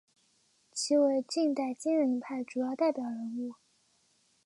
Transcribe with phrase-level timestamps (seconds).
[0.71, 3.53] 其为近代金陵派主要代表人物。